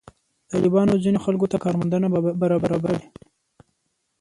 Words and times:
طالبانو 0.51 0.93
ځینو 1.03 1.19
خلکو 1.25 1.45
ته 1.51 1.57
کار 1.63 1.73
موندنه 1.79 2.07
برابره 2.41 2.77
کړې. 2.83 3.01